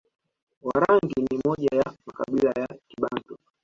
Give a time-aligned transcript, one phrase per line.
[0.63, 3.37] Warangi ni moja ya makabila ya Kibantu